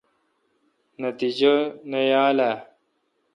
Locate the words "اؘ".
2.49-2.53